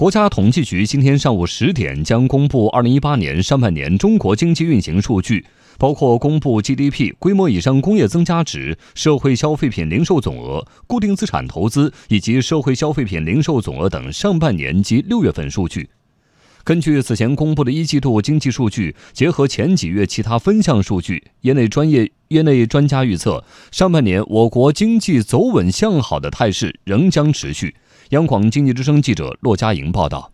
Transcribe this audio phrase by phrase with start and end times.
[0.00, 5.44] 国家统计局今天上午十点将公布二零一八年上半年中国经济运行数据，
[5.76, 15.90] 包括公布 GDP、规模以上工业增加值、社会消费品零售总额、固定资产投资以及社会消费品零售总额等上半年及六月份数据。
[16.64, 27.74] 根据此前公布的一季度经济数据，结合前几月其他分项数据，业内专业业内专家预测，上半年我国经济走稳向好的态势仍将持续。
[28.10, 30.32] 央广经济之声记者骆佳莹报道。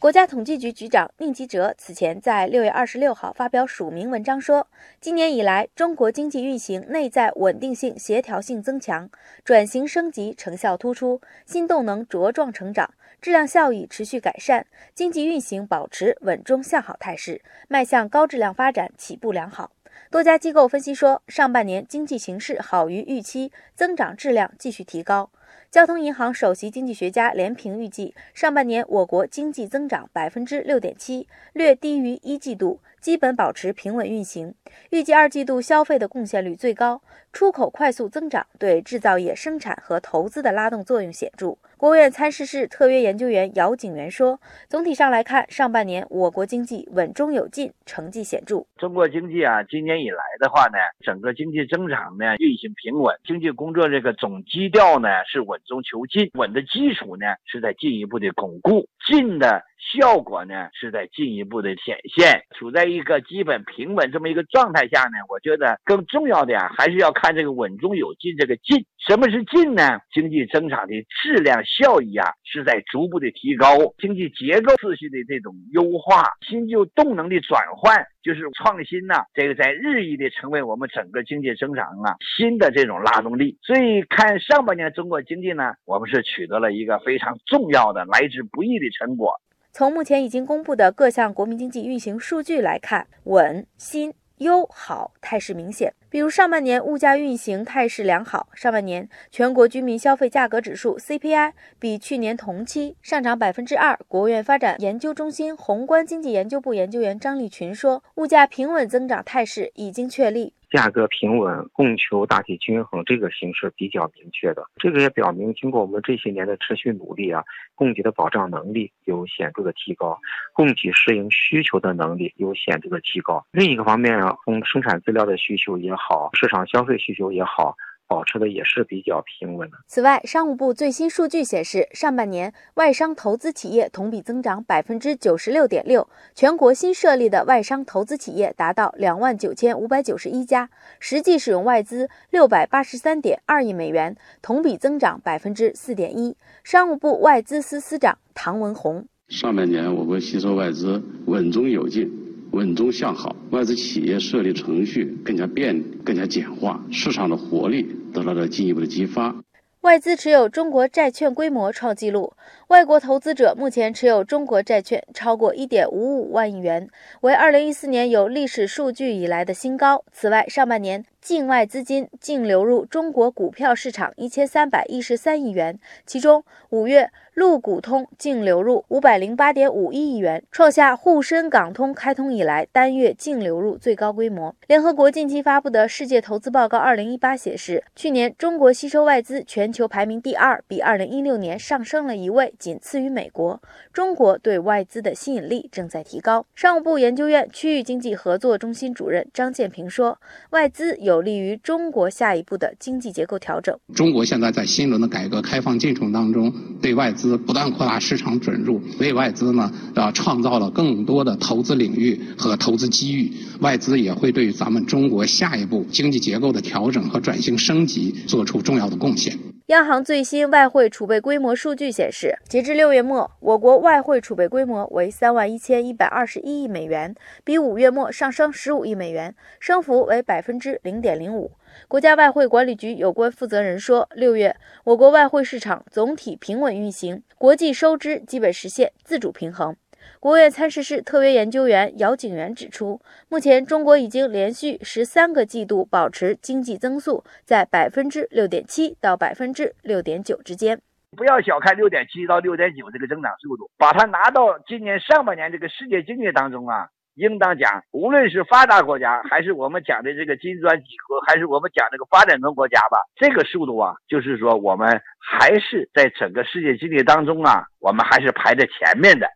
[0.00, 4.66] 国家统计局局长宁吉喆此前在六月二十六号发表署名文章说，
[5.00, 9.08] 今年以来，中国经济运行内在稳定性、协调性增强，
[9.44, 19.70] 转型升级成效突出，新动能茁壮成长，质量效益持续改善，经济运行保持稳中向好态势，迈向高质量发展起步良好。
[20.10, 25.30] 多家机构分析说，上半年经济形势好于预期，增长质量继续提高。
[25.70, 34.54] 交通银行首席经济学家连平预计，上半年我国经济增长百分之六点七，略低于一季度，基本保持平稳运行。
[34.90, 37.00] 预计二季度消费的贡献率最高，
[37.32, 41.56] 出口快速增长，对制造业生产和投资的拉动作用显著。
[41.76, 48.66] 国务院参事室特约研究员姚景元说：“总体上来看，上半年我国经济稳中有进，成绩显著。
[48.76, 68.36] 中国经济啊，今年以来的话呢，整个经济增长呢运行平稳，经济工作这个总基调呢是稳中求进，稳的基础呢是在进一步的巩固，进的。”效果呢是在进一步的显现，处在一个基本平稳这么一个状态下呢，我觉得更重要的呀，还是要看这个稳中有进。
[68.36, 69.98] 这个进，什么是进呢？
[70.12, 83.56] 经济增长的质量效益啊，是在逐步的提高，经济结构秩序的这种优化，新旧动能的转换，就是创新呐，这个在日益的成为我们整个经济增长啊新的这种拉动力。
[83.62, 89.32] 所以看上半年中国经济呢，我们是取得了一个非常重要的来之不易的成果。
[89.72, 95.94] 从目前已经公布的各项国民经济运行数据来看，稳、新、优、好态势明显。
[96.10, 103.98] 比如上半年物价运行态势良好，上半年全国居民消费价格指数 CPI 比去年同期上涨百分之二。
[104.08, 110.54] 国务院发展研究中心宏观经济研究部研究员张立群说，物价平稳增长态势已经确立。
[110.70, 114.64] 价格平稳，供求大体均衡，这个形势比较明确的。
[114.76, 117.42] 这个也表明，经过我们这些年的持续努力啊，
[117.74, 120.18] 供给的保障能力有显著的提高，
[120.54, 123.44] 供给适应需求的能力有显著的提高。
[123.50, 127.76] 另一个方面啊，从生产资料的需求也好，市场消费需求也好。
[128.10, 129.76] 保持的也是比较平稳的。
[129.86, 140.68] 此外，商务部最新数据显示，上半年外商投资企业同比增长百分之九十六点六，全国新设立的外商投资企业达到两万九千五百九十一家，
[140.98, 146.36] 实际使用外资六百八十三点二亿美元，同比增长百分之四点一。
[146.64, 152.19] 商务部外资司司长唐文宏：上半年我国吸收外资稳中有进。
[152.52, 159.34] 稳中向好，外资企业设立程序更加便利、更加简化，市场的活力得到了进一步的激发。
[159.82, 162.34] 外资持有中国债券规模创纪录，
[162.68, 166.86] 外国投资者目前持有中国债券超过一点五五万亿元，
[167.22, 170.04] 为二零一四年有历史数据以来的新高。
[170.12, 171.04] 此外，上半年。
[171.20, 184.54] 境外资金净流入中国股票市场一千三百一十三亿元，其中五月陆股通净流入五百零八点五一亿元，创下沪深港通开通以来单月净流入最高规模。
[184.66, 193.60] 联合国近期发布的《世界投资报告二零一八》显示，去年中国吸收外资全球排名第二，比二零一六年上升了一位，仅次于美国。
[193.92, 196.46] 中国对外资的吸引力正在提高。
[196.54, 200.18] 商务部研究院区域经济合作中心主任张建平说
[200.50, 203.76] ：“外资有。”有利于中国下一步的经济结构调整。
[203.94, 213.32] 中国现在在新一轮的改革开放进程当中，对外资不断扩大市场准入，为外资呢啊创造了更多的投资领域和投资机遇。
[213.60, 219.49] 外资也会对咱们中国下一步经济结构的调整和转型升级做出重要的贡献。
[219.70, 227.14] 央行最新外汇储备规模数据显示，截至六月末，我国外汇储备规模为三万一千一百二十一亿美元，
[227.44, 231.52] 比五月末上升十五亿美元，升幅为百分之零点零五。
[231.86, 239.76] 国家外汇管理局有关负责人说，六月我国外汇市场总体平稳运行，国际收支基本实现自主平衡。
[240.18, 250.80] 国务院参事室特约研究员姚景元指出，目前中国已经连续十三个季度保持经济增速在百分之六点七到百分之六点九之间。
[251.16, 269.26] 不要小看六点七到六点九这个增长速度，把它拿到今年上半年这个世界经济当中啊，应当讲，无论是发达国家，还是我们讲的这个金砖几国，还是我们讲这个发展中国家吧，这个速度啊，就是说我们还是在整个世界经济当中啊，我们还是排在前面的。